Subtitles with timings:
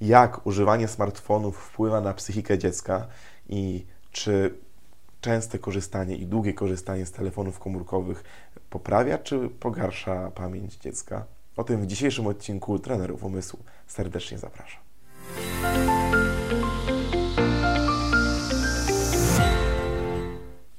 [0.00, 3.06] jak używanie smartfonów wpływa na psychikę dziecka
[3.48, 4.54] i czy
[5.20, 8.24] częste korzystanie i długie korzystanie z telefonów komórkowych
[8.70, 11.24] poprawia czy pogarsza pamięć dziecka.
[11.56, 14.80] O tym w dzisiejszym odcinku Trenerów Umysłu serdecznie zapraszam.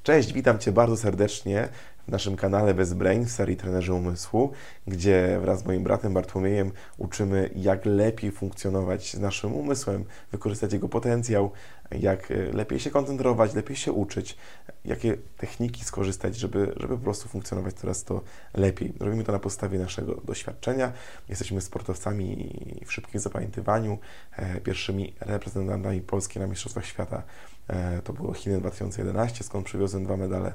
[0.10, 1.70] Cześć, witam Cię bardzo serdecznie
[2.07, 4.52] w naszym kanale Bez Brain w serii Trenerzy Umysłu,
[4.88, 10.90] gdzie wraz z moim bratem Bartłomiejem uczymy, jak lepiej funkcjonować z naszym umysłem, wykorzystać jego
[10.90, 11.52] potencjał,
[11.91, 14.38] jak e, lepiej się koncentrować, lepiej się uczyć,
[14.85, 18.21] jakie techniki skorzystać, żeby, żeby po prostu funkcjonować coraz to
[18.54, 18.94] lepiej.
[18.99, 20.94] Robimy to na podstawie naszego doświadczenia.
[21.30, 23.98] Jesteśmy sportowcami w szybkim zapamiętywaniu,
[24.32, 27.23] e, pierwszymi reprezentantami Polski na Mistrzostwach Świata.
[27.70, 30.54] E, to było Chiny 2011, skąd przywiozłem dwa medale.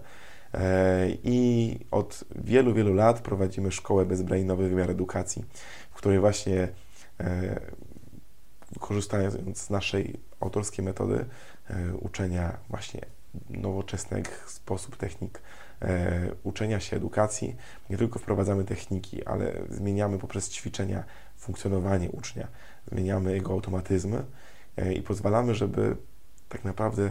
[1.22, 5.44] I od wielu, wielu lat prowadzimy szkołę bezbrainowy wymiar edukacji,
[5.90, 6.68] w której właśnie
[8.80, 11.24] korzystając z naszej autorskiej metody
[12.00, 13.00] uczenia właśnie
[13.50, 15.42] nowoczesnych sposób, technik
[16.44, 17.56] uczenia się edukacji,
[17.90, 21.04] nie tylko wprowadzamy techniki, ale zmieniamy poprzez ćwiczenia
[21.36, 22.48] funkcjonowanie ucznia,
[22.92, 24.24] zmieniamy jego automatyzmy
[24.94, 25.96] i pozwalamy, żeby
[26.54, 27.10] tak naprawdę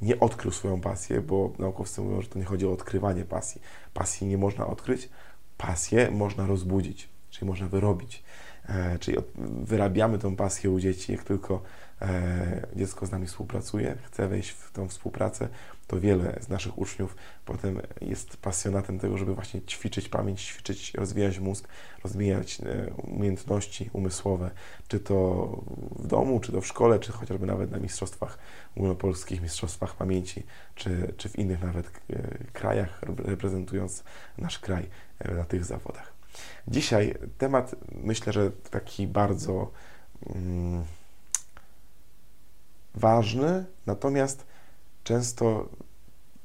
[0.00, 3.60] nie odkrył swoją pasję, bo naukowcy mówią, że to nie chodzi o odkrywanie pasji.
[3.94, 5.08] Pasji nie można odkryć,
[5.58, 8.22] pasję można rozbudzić, czyli można wyrobić.
[8.68, 9.18] E, czyli
[9.62, 11.62] wyrabiamy tą pasję u dzieci, jak tylko
[12.76, 15.48] dziecko z nami współpracuje, chce wejść w tą współpracę,
[15.86, 21.38] to wiele z naszych uczniów potem jest pasjonatem tego, żeby właśnie ćwiczyć pamięć, ćwiczyć, rozwijać
[21.38, 21.68] mózg,
[22.04, 24.50] rozwijać e, umiejętności umysłowe,
[24.88, 25.46] czy to
[25.96, 28.38] w domu, czy to w szkole, czy chociażby nawet na mistrzostwach,
[28.76, 30.42] ogólnopolskich mistrzostwach pamięci,
[30.74, 31.90] czy, czy w innych nawet
[32.52, 34.04] krajach, reprezentując
[34.38, 34.88] nasz kraj
[35.36, 36.12] na tych zawodach.
[36.68, 39.70] Dzisiaj temat myślę, że taki bardzo
[40.26, 40.84] mm,
[42.94, 44.46] ważny, natomiast
[45.04, 45.68] często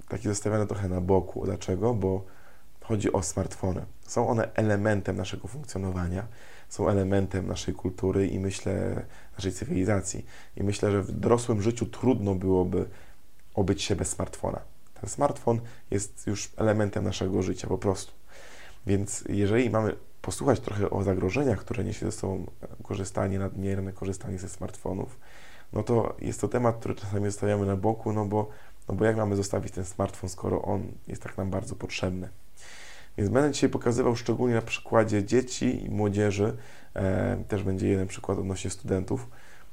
[0.07, 1.45] taki zostawiany trochę na boku.
[1.45, 1.93] Dlaczego?
[1.93, 2.23] Bo
[2.81, 3.85] chodzi o smartfony.
[4.01, 6.27] Są one elementem naszego funkcjonowania,
[6.69, 9.05] są elementem naszej kultury i myślę
[9.37, 10.25] naszej cywilizacji.
[10.55, 12.85] I myślę, że w dorosłym życiu trudno byłoby
[13.53, 14.59] obyć się bez smartfona.
[15.01, 15.59] Ten smartfon
[15.91, 18.11] jest już elementem naszego życia po prostu.
[18.85, 22.45] Więc jeżeli mamy posłuchać trochę o zagrożeniach, które niesie ze sobą
[22.83, 25.19] korzystanie, nadmierne korzystanie ze smartfonów,
[25.73, 28.49] no to jest to temat, który czasami zostawiamy na boku, no bo,
[28.89, 32.29] no bo jak mamy zostawić ten smartfon, skoro on jest tak nam bardzo potrzebny.
[33.17, 36.57] Więc będę dzisiaj pokazywał szczególnie na przykładzie dzieci i młodzieży,
[36.93, 39.29] e, też będzie jeden przykład odnośnie studentów,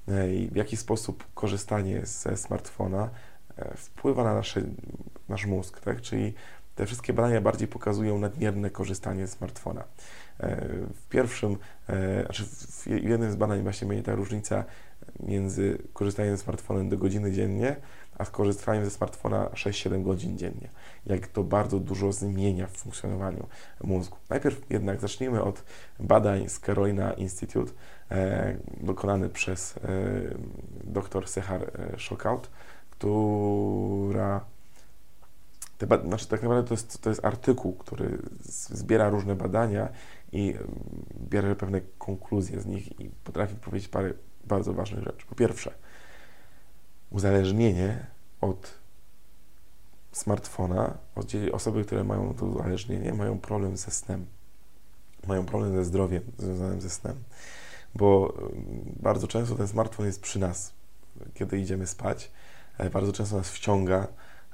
[0.08, 0.12] e,
[0.50, 3.10] w jaki sposób korzystanie ze smartfona
[3.56, 4.62] e, wpływa na nasze,
[5.28, 6.00] nasz mózg, tak?
[6.00, 6.34] czyli
[6.74, 9.84] te wszystkie badania bardziej pokazują nadmierne korzystanie z smartfona.
[10.40, 11.56] E, w pierwszym,
[11.88, 14.64] e, znaczy w jednym z badań właśnie będzie ta różnica
[15.20, 17.76] między korzystaniem ze smartfonem do godziny dziennie,
[18.18, 20.68] a korzystaniem ze smartfona 6-7 godzin dziennie.
[21.06, 23.46] Jak to bardzo dużo zmienia w funkcjonowaniu
[23.84, 24.16] mózgu.
[24.28, 25.62] Najpierw jednak zacznijmy od
[26.00, 27.72] badań z Carolina Institute,
[28.10, 29.80] e, dokonany przez e,
[30.84, 32.50] dr Sehar e, Shockout,
[32.90, 34.44] która
[35.78, 38.18] te, znaczy tak naprawdę to jest, to jest artykuł, który
[38.70, 39.88] zbiera różne badania
[40.32, 40.54] i
[41.30, 44.12] bierze pewne konkluzje z nich i potrafi powiedzieć parę
[44.46, 45.26] bardzo ważnych rzeczy.
[45.26, 45.74] Po pierwsze,
[47.10, 48.06] uzależnienie
[48.40, 48.74] od
[50.12, 50.98] smartfona,
[51.52, 54.26] osoby, które mają to uzależnienie, mają problem ze snem.
[55.26, 57.16] Mają problem ze zdrowiem związanym ze snem,
[57.94, 58.34] bo
[59.00, 60.72] bardzo często ten smartfon jest przy nas,
[61.34, 62.30] kiedy idziemy spać.
[62.92, 64.08] Bardzo często nas wciąga,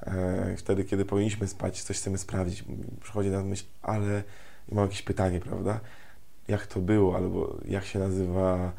[0.07, 2.65] E, wtedy, kiedy powinniśmy spać, coś chcemy sprawdzić,
[3.01, 4.23] przychodzi na myśl, ale
[4.73, 5.81] mam jakieś pytanie, prawda?
[6.49, 8.73] Jak to było, albo jak się nazywa,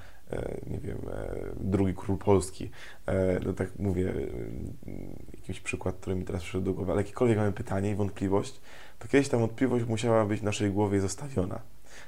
[0.67, 2.71] nie wiem, e, drugi król Polski.
[3.45, 4.13] No tak mówię,
[5.33, 8.61] jakiś przykład, który mi teraz przyszedł do głowy, ale jakiekolwiek mamy pytanie i wątpliwość,
[8.99, 11.59] to kiedyś ta wątpliwość musiała być w naszej głowie zostawiona.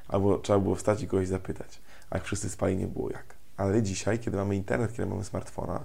[0.08, 1.82] Albo trzeba było wstać i kogoś zapytać.
[2.10, 3.36] A jak wszyscy spali, nie było jak.
[3.58, 5.84] Ale dzisiaj, kiedy mamy internet, kiedy mamy smartfona,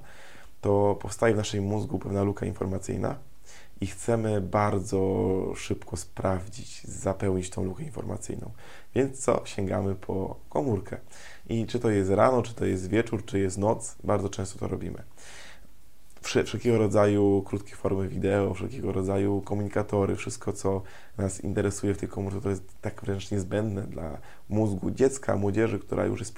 [0.60, 3.16] to powstaje w naszym mózgu pewna luka informacyjna
[3.80, 8.50] i chcemy bardzo szybko sprawdzić, zapełnić tą lukę informacyjną.
[8.94, 9.42] Więc co?
[9.44, 10.96] Sięgamy po komórkę.
[11.48, 14.68] I czy to jest rano, czy to jest wieczór, czy jest noc, bardzo często to
[14.68, 15.02] robimy.
[16.22, 20.82] Wszelkiego rodzaju krótkie formy wideo, wszelkiego rodzaju komunikatory, wszystko co
[21.18, 24.18] nas interesuje w tej komórce, to jest tak wręcz niezbędne dla
[24.48, 26.34] mózgu dziecka, młodzieży, która już jest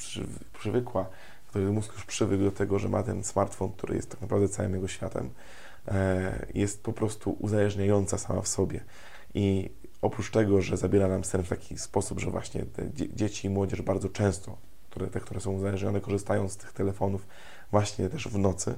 [0.53, 1.07] przywykła
[1.51, 4.75] który mózg już przywykł do tego, że ma ten smartfon, który jest tak naprawdę całym
[4.75, 5.31] jego światem,
[6.55, 8.85] jest po prostu uzależniająca sama w sobie.
[9.35, 9.71] I
[10.03, 12.65] oprócz tego, że zabiera nam sen w taki sposób, że właśnie
[13.15, 14.57] dzieci i młodzież bardzo często
[14.91, 17.27] które, te, które są uzależnione, korzystają z tych telefonów
[17.71, 18.75] właśnie też w nocy,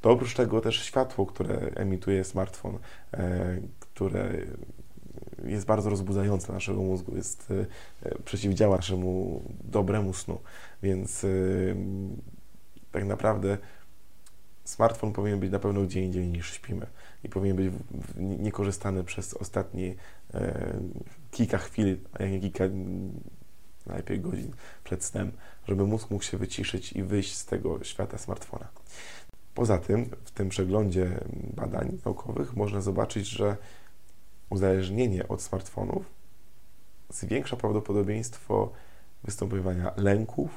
[0.00, 2.78] to oprócz tego też światło, które emituje smartfon,
[3.14, 4.32] e, które
[5.44, 7.52] jest bardzo rozbudzające naszego mózgu, jest,
[8.02, 10.38] e, przeciwdziała naszemu dobremu snu,
[10.82, 11.28] więc e,
[12.92, 13.58] tak naprawdę
[14.64, 16.86] smartfon powinien być na pewno gdzie indziej niż śpimy
[17.24, 17.72] i powinien być
[18.16, 19.94] niekorzystany przez ostatnie
[20.34, 20.72] e,
[21.30, 22.64] kilka chwil, a nie kilka,
[23.86, 24.52] najlepiej godzin
[24.84, 25.32] przed snem,
[25.68, 28.68] żeby mózg mógł się wyciszyć i wyjść z tego świata smartfona.
[29.54, 31.20] Poza tym, w tym przeglądzie
[31.56, 33.56] badań naukowych można zobaczyć, że
[34.50, 36.04] uzależnienie od smartfonów
[37.10, 38.72] zwiększa prawdopodobieństwo
[39.24, 40.50] występowania lęków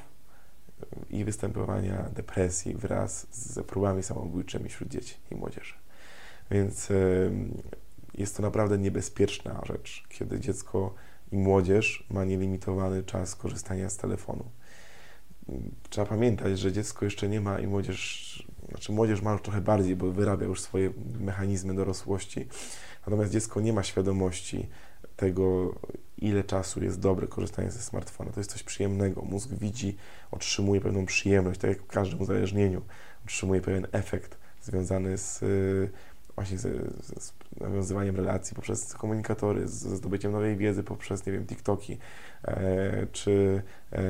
[1.10, 5.74] i występowania depresji wraz z próbami samobójczymi wśród dzieci i młodzieży.
[6.50, 6.88] Więc
[8.14, 10.94] jest to naprawdę niebezpieczna rzecz, kiedy dziecko
[11.32, 14.44] i młodzież ma nielimitowany czas korzystania z telefonu.
[15.90, 19.96] Trzeba pamiętać, że dziecko jeszcze nie ma i młodzież, znaczy młodzież ma już trochę bardziej,
[19.96, 22.46] bo wyrabia już swoje mechanizmy dorosłości,
[23.06, 24.68] natomiast dziecko nie ma świadomości
[25.16, 25.74] tego,
[26.18, 28.32] ile czasu jest dobre korzystanie ze smartfona.
[28.32, 29.22] To jest coś przyjemnego.
[29.22, 29.96] Mózg widzi,
[30.30, 32.82] otrzymuje pewną przyjemność, tak jak w każdym uzależnieniu,
[33.24, 35.44] otrzymuje pewien efekt związany z
[36.36, 36.62] właśnie z,
[37.22, 41.98] z, nawiązywaniem relacji poprzez komunikatory, ze zdobyciem nowej wiedzy poprzez, nie wiem, TikToki,
[42.44, 43.62] e, czy
[43.92, 44.00] e,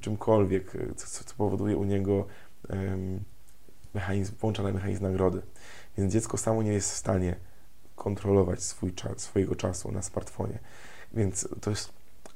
[0.00, 2.26] czymkolwiek, co, co, powoduje u niego
[2.70, 2.98] e,
[3.94, 5.42] mechanizm, włączany mechanizm nagrody.
[5.98, 7.36] Więc dziecko samo nie jest w stanie
[7.96, 10.58] kontrolować swój czas, swojego czasu na smartfonie.
[11.14, 11.92] Więc to jest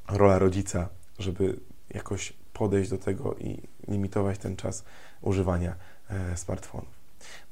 [0.09, 0.89] rola rodzica,
[1.19, 1.57] żeby
[1.95, 4.85] jakoś podejść do tego i limitować ten czas
[5.23, 5.75] używania
[6.11, 7.01] e, smartfonów.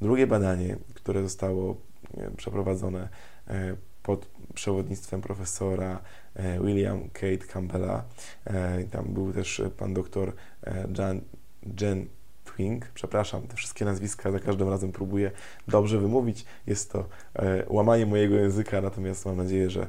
[0.01, 1.77] Drugie badanie, które zostało
[2.37, 3.09] przeprowadzone
[3.49, 6.01] e, pod przewodnictwem profesora
[6.35, 8.05] e, William Kate Campbella,
[8.91, 10.33] tam był też pan doktor
[10.99, 11.21] Jan,
[11.81, 12.07] Jen
[12.95, 15.31] Przepraszam, te wszystkie nazwiska za każdym razem próbuję
[15.69, 16.45] dobrze wymówić.
[16.67, 17.05] Jest to
[17.69, 19.87] łamanie mojego języka, natomiast mam nadzieję, że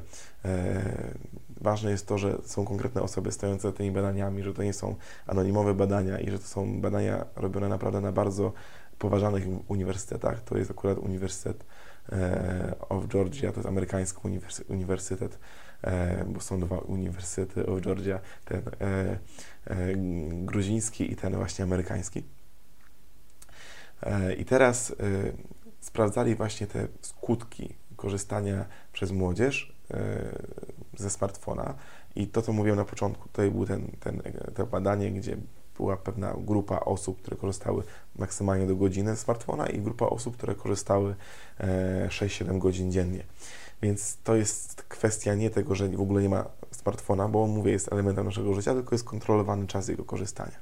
[1.60, 4.94] ważne jest to, że są konkretne osoby stojące za tymi badaniami, że to nie są
[5.26, 8.52] anonimowe badania i że to są badania robione naprawdę na bardzo
[8.98, 10.44] poważanych uniwersytetach.
[10.44, 11.64] To jest akurat Uniwersytet
[12.12, 14.20] e, of Georgia, to jest amerykański
[14.68, 15.38] uniwersytet,
[15.82, 19.18] e, bo są dwa uniwersytety of Georgia, ten e,
[20.44, 22.22] gruziński i ten właśnie amerykański.
[24.38, 24.94] I teraz
[25.80, 29.76] sprawdzali właśnie te skutki korzystania przez młodzież
[30.96, 31.74] ze smartfona.
[32.16, 34.22] I to, co mówiłem na początku, tutaj było ten, ten,
[34.54, 35.36] to badanie, gdzie
[35.80, 37.82] była pewna grupa osób, które korzystały
[38.16, 41.14] maksymalnie do godziny smartfona i grupa osób, które korzystały
[42.08, 43.24] 6-7 e, godzin dziennie.
[43.82, 47.72] Więc to jest kwestia nie tego, że w ogóle nie ma smartfona, bo on, mówię,
[47.72, 50.56] jest elementem naszego życia, tylko jest kontrolowany czas jego korzystania.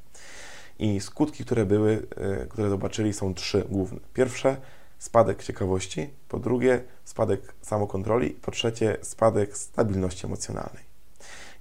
[0.78, 4.00] I skutki, które były, e, które zobaczyli, są trzy główne.
[4.14, 4.56] Pierwsze,
[4.98, 10.82] spadek ciekawości, po drugie, spadek samokontroli, po trzecie, spadek stabilności emocjonalnej.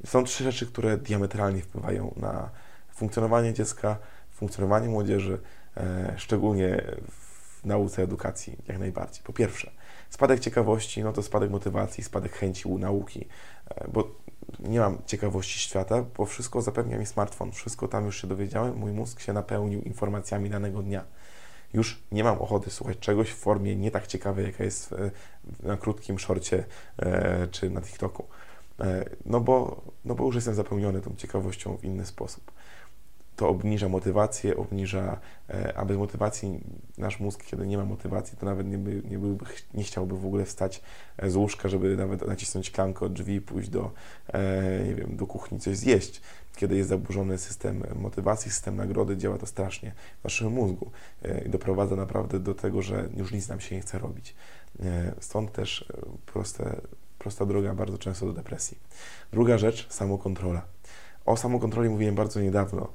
[0.03, 2.49] I są trzy rzeczy, które diametralnie wpływają na
[2.93, 3.97] funkcjonowanie dziecka,
[4.31, 5.39] funkcjonowanie młodzieży,
[5.77, 9.23] e, szczególnie w nauce, edukacji, jak najbardziej.
[9.23, 9.71] Po pierwsze,
[10.09, 13.27] spadek ciekawości, no to spadek motywacji, spadek chęci u nauki,
[13.69, 14.15] e, bo
[14.59, 18.91] nie mam ciekawości świata, bo wszystko zapewnia mi smartfon, wszystko tam już się dowiedziałem, mój
[18.91, 21.03] mózg się napełnił informacjami danego dnia.
[21.73, 24.95] Już nie mam ochoty słuchać czegoś w formie nie tak ciekawej, jaka jest
[25.63, 26.63] na krótkim szorcie
[26.99, 28.27] e, czy na TikToku.
[29.25, 32.51] No bo, no bo już jestem zapełniony tą ciekawością w inny sposób
[33.37, 36.59] to obniża motywację, obniża, e, a bez motywacji
[36.97, 39.17] nasz mózg, kiedy nie ma motywacji, to nawet nie, by, nie,
[39.73, 40.81] nie chciałby w ogóle wstać
[41.17, 43.91] e, z łóżka, żeby nawet nacisnąć klamkę od drzwi i pójść do,
[44.27, 46.21] e, nie wiem, do kuchni coś zjeść.
[46.55, 49.91] Kiedy jest zaburzony system motywacji, system nagrody, działa to strasznie
[50.21, 50.91] w naszym mózgu
[51.45, 54.35] i doprowadza naprawdę do tego, że już nic nam się nie chce robić.
[55.19, 55.93] Stąd też
[56.25, 56.81] proste,
[57.19, 58.77] prosta droga bardzo często do depresji.
[59.31, 60.61] Druga rzecz, samokontrola.
[61.25, 62.87] O samokontroli mówiłem bardzo niedawno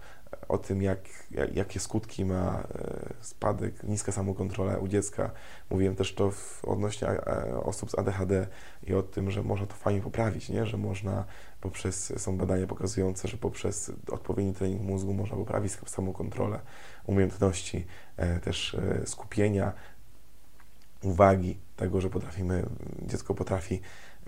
[0.53, 0.99] o tym, jak,
[1.31, 5.31] jak, jakie skutki ma e, spadek, niska samokontrola u dziecka.
[5.71, 8.47] Mówiłem też to w, odnośnie e, osób z ADHD
[8.87, 10.67] i o tym, że można to fajnie poprawić, nie?
[10.67, 11.25] że można
[11.61, 16.61] poprzez, są badania pokazujące, że poprzez odpowiedni trening mózgu można poprawić samokontrolę,
[17.07, 19.73] umiejętności e, też skupienia,
[21.03, 22.67] uwagi, tego, że potrafimy,
[23.03, 23.81] dziecko potrafi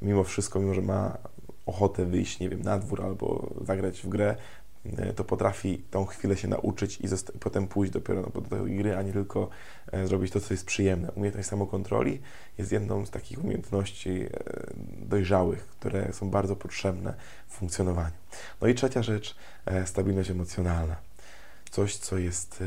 [0.02, 1.19] mimo wszystko, mimo że ma
[1.66, 4.37] ochotę wyjść, nie wiem, na dwór albo zagrać w grę,
[5.16, 7.04] to potrafi tą chwilę się nauczyć i,
[7.40, 9.48] potem pójść dopiero do tej gry, a nie tylko
[9.92, 11.10] e, zrobić to, co jest przyjemne.
[11.12, 12.20] Umiejętność samokontroli
[12.58, 14.28] jest jedną z takich umiejętności e,
[14.98, 17.14] dojrzałych, które są bardzo potrzebne
[17.48, 18.14] w funkcjonowaniu.
[18.60, 19.36] No i trzecia rzecz,
[19.84, 20.96] stabilność emocjonalna.
[21.70, 22.64] Coś, co jest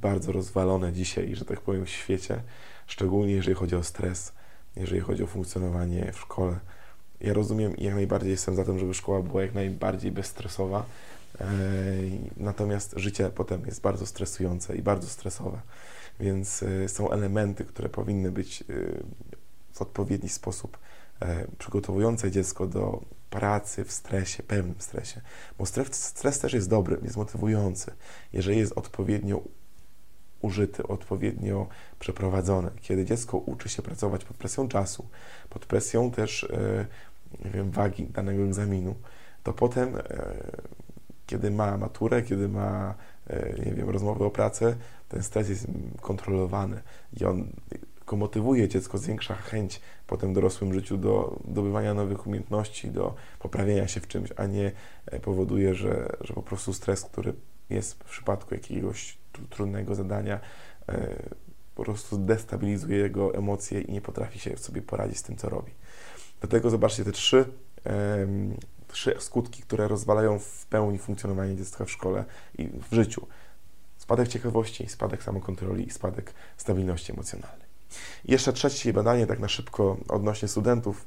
[0.00, 2.42] bardzo rozwalone dzisiaj, że tak powiem, w świecie,
[2.86, 4.32] szczególnie jeżeli chodzi o stres,
[4.76, 6.58] jeżeli chodzi o funkcjonowanie w szkole.
[7.20, 10.86] Ja rozumiem i jak najbardziej jestem za tym, żeby szkoła była jak najbardziej bezstresowa,
[12.36, 15.60] natomiast życie potem jest bardzo stresujące i bardzo stresowe,
[16.20, 18.64] więc e, są elementy, które powinny być e,
[19.72, 20.78] w odpowiedni sposób
[21.20, 25.20] e, przygotowujące dziecko do pracy w stresie, pełnym stresie.
[25.58, 27.92] Bo stres, stres też jest dobry, jest motywujący,
[28.32, 29.42] jeżeli jest odpowiednio
[30.42, 31.66] użyty, odpowiednio
[31.98, 32.70] przeprowadzony.
[32.80, 35.08] Kiedy dziecko uczy się pracować pod presją czasu,
[35.50, 36.48] pod presją też
[37.44, 38.94] nie wiem, wagi danego egzaminu,
[39.42, 39.96] to potem
[41.26, 42.94] kiedy ma maturę, kiedy ma,
[43.26, 44.76] e, nie wiem, rozmowy o pracę,
[45.08, 45.66] ten stres jest
[46.00, 46.82] kontrolowany
[47.20, 47.48] i on
[48.06, 53.88] tylko motywuje dziecko, zwiększa chęć potem w dorosłym życiu do zdobywania nowych umiejętności, do poprawienia
[53.88, 54.72] się w czymś, a nie
[55.06, 57.32] e, powoduje, że, że po prostu stres, który
[57.70, 59.18] jest w przypadku jakiegoś
[59.50, 60.40] trudnego zadania,
[60.88, 61.16] e,
[61.74, 65.72] po prostu destabilizuje jego emocje i nie potrafi się sobie poradzić z tym, co robi.
[66.40, 67.44] Dlatego zobaczcie te trzy
[69.18, 72.24] skutki, które rozwalają w pełni funkcjonowanie dziecka w szkole
[72.58, 73.26] i w życiu.
[73.96, 77.66] Spadek ciekawości, spadek samokontroli i spadek stabilności emocjonalnej.
[78.24, 81.06] Jeszcze trzecie badanie, tak na szybko, odnośnie studentów.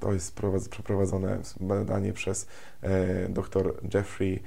[0.00, 2.46] To jest przeprowadzone badanie przez
[2.82, 4.42] e, dr Jeffrey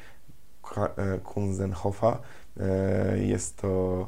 [0.78, 2.20] e, Kunzenhoffa.
[2.60, 4.08] E, jest to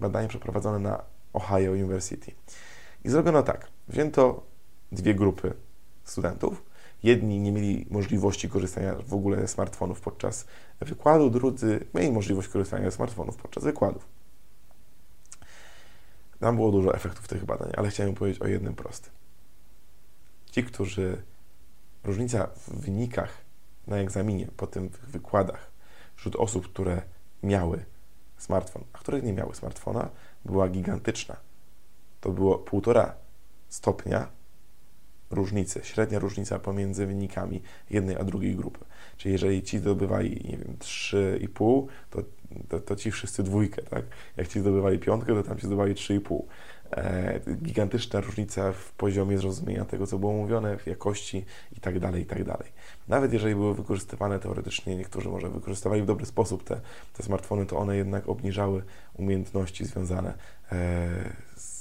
[0.00, 1.02] badanie przeprowadzone na
[1.32, 2.32] Ohio University.
[3.04, 3.66] I zrobiono tak.
[3.88, 4.42] Wzięto
[4.92, 5.54] dwie grupy
[6.04, 6.62] studentów.
[7.02, 10.46] Jedni nie mieli możliwości korzystania w ogóle ze smartfonów podczas
[10.80, 14.08] wykładu, drudzy mieli możliwość korzystania ze smartfonów podczas wykładów.
[16.40, 19.12] Tam było dużo efektów tych badań, ale chciałem powiedzieć o jednym prostym.
[20.50, 21.22] Ci, którzy
[22.04, 23.30] różnica w wynikach
[23.86, 25.70] na egzaminie po tych wykładach
[26.16, 27.02] wśród osób, które
[27.42, 27.84] miały
[28.38, 30.08] smartfon, a które nie miały smartfona,
[30.44, 31.36] była gigantyczna.
[32.20, 33.14] To było półtora
[33.68, 34.28] stopnia
[35.30, 38.84] różnicy, średnia różnica pomiędzy wynikami jednej a drugiej grupy.
[39.16, 42.22] Czyli jeżeli ci zdobywali, nie wiem, 3,5, to,
[42.68, 44.04] to, to, ci wszyscy dwójkę, tak?
[44.36, 46.42] Jak ci zdobywali piątkę, to tam ci zdobywali 3,5.
[46.96, 51.44] E, gigantyczna różnica w poziomie zrozumienia tego, co było mówione, w jakości
[51.76, 52.68] i tak dalej, i tak dalej.
[53.08, 56.80] Nawet jeżeli były wykorzystywane teoretycznie, niektórzy może wykorzystywali w dobry sposób te,
[57.12, 58.82] te smartfony, to one jednak obniżały
[59.14, 60.34] umiejętności związane
[60.72, 61.08] e,
[61.56, 61.77] z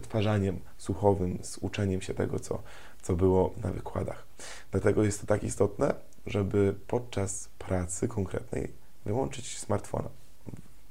[0.00, 2.62] przetwarzaniem słuchowym, z uczeniem się tego, co,
[3.02, 4.26] co było na wykładach.
[4.70, 5.94] Dlatego jest to tak istotne,
[6.26, 8.72] żeby podczas pracy konkretnej
[9.04, 10.08] wyłączyć smartfona,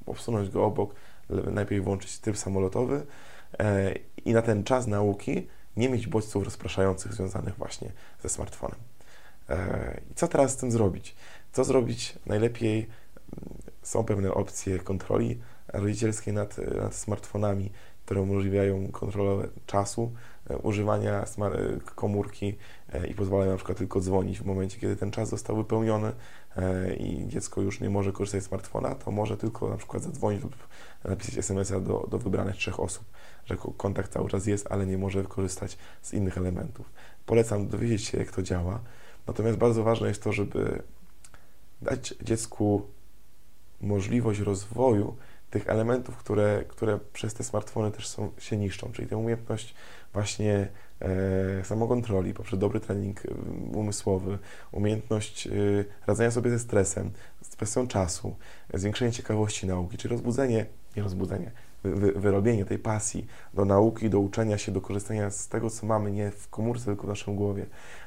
[0.05, 0.95] obsunąć go obok,
[1.29, 3.05] najpierw włączyć tryb samolotowy
[3.59, 3.95] e,
[4.25, 5.47] i na ten czas nauki
[5.77, 7.91] nie mieć bodźców rozpraszających związanych właśnie
[8.23, 8.79] ze smartfonem.
[9.49, 11.15] E, I co teraz z tym zrobić?
[11.53, 12.87] Co zrobić najlepiej?
[13.83, 17.71] Są pewne opcje kontroli rodzicielskiej nad, nad smartfonami,
[18.05, 20.11] które umożliwiają kontrolę czasu,
[20.49, 21.25] e, używania e,
[21.95, 22.55] komórki
[22.93, 26.11] e, i pozwalają na przykład tylko dzwonić w momencie, kiedy ten czas został wypełniony
[26.99, 30.55] i dziecko już nie może korzystać z smartfona, to może tylko na przykład zadzwonić lub
[31.03, 33.03] napisać SMS-a do, do wybranych trzech osób,
[33.45, 36.89] że kontakt cały czas jest, ale nie może korzystać z innych elementów.
[37.25, 38.79] Polecam dowiedzieć się, jak to działa.
[39.27, 40.83] Natomiast bardzo ważne jest to, żeby
[41.81, 42.81] dać dziecku
[43.81, 45.15] możliwość rozwoju
[45.55, 49.75] tych elementów, które, które przez te smartfony też są, się niszczą, czyli tę umiejętność
[50.13, 50.67] właśnie
[51.01, 53.29] e, samokontroli poprzez dobry trening e,
[53.77, 54.37] umysłowy,
[54.71, 55.51] umiejętność e,
[56.07, 58.35] radzenia sobie ze stresem, z presją czasu,
[58.73, 60.65] zwiększenie ciekawości nauki, czyli rozbudzenie,
[60.97, 61.51] nie rozbudzenie,
[61.83, 66.11] wy, wyrobienie tej pasji do nauki, do uczenia się, do korzystania z tego, co mamy
[66.11, 67.65] nie w komórce, tylko w naszym głowie.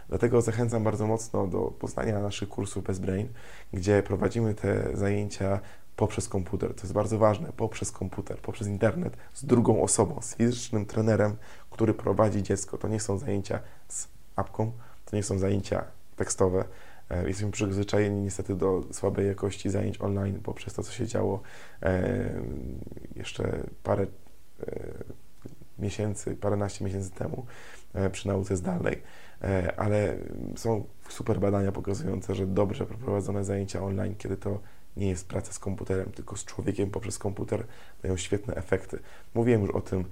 [0.08, 3.28] Dlatego zachęcam bardzo mocno do poznania naszych kursów Best Brain,
[3.72, 5.60] gdzie prowadzimy te zajęcia
[5.98, 6.74] poprzez komputer.
[6.74, 11.36] To jest bardzo ważne, poprzez komputer, poprzez internet, z drugą osobą, z fizycznym trenerem,
[11.70, 12.78] który prowadzi dziecko.
[12.78, 14.72] To nie są zajęcia z apką,
[15.04, 15.84] to nie są zajęcia
[16.16, 16.64] tekstowe.
[17.10, 21.40] E, jesteśmy przyzwyczajeni niestety do słabej jakości zajęć online poprzez to, co się działo
[21.82, 22.30] e,
[23.16, 24.08] jeszcze parę e,
[25.78, 27.46] miesięcy, paręnaście miesięcy temu
[28.12, 29.02] przy nauce zdalnej,
[29.76, 30.16] ale
[30.56, 34.60] są super badania pokazujące, że dobrze przeprowadzone zajęcia online, kiedy to
[34.98, 37.64] nie jest praca z komputerem, tylko z człowiekiem poprzez komputer,
[38.02, 38.98] dają świetne efekty.
[39.34, 40.04] Mówiłem już o tym e,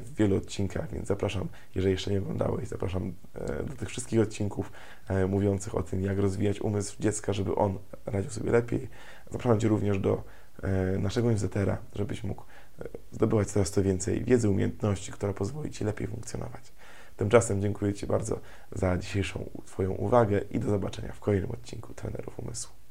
[0.00, 4.72] w wielu odcinkach, więc zapraszam, jeżeli jeszcze nie oglądałeś, zapraszam e, do tych wszystkich odcinków
[5.08, 8.88] e, mówiących o tym, jak rozwijać umysł dziecka, żeby on radził sobie lepiej.
[9.30, 10.22] Zapraszam Cię również do
[10.98, 12.44] naszego newslettera, żebyś mógł
[13.12, 16.72] zdobywać coraz to więcej wiedzy, umiejętności, która pozwoli Ci lepiej funkcjonować.
[17.16, 18.40] Tymczasem dziękuję Ci bardzo
[18.72, 22.83] za dzisiejszą Twoją uwagę i do zobaczenia w kolejnym odcinku Trenerów Umysłu.